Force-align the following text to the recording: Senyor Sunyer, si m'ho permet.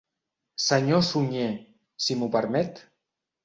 Senyor 0.67 1.03
Sunyer, 1.11 1.51
si 2.07 2.19
m'ho 2.21 2.33
permet. 2.41 2.87